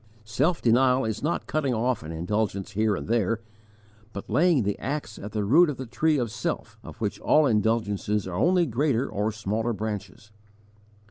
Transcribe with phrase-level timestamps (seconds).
[0.25, 3.39] Self denial is not cutting off an indulgence here and there,
[4.13, 7.45] but laying the axe at the root of the tree of self, of which all
[7.45, 10.31] indulgences are only greater or smaller branches.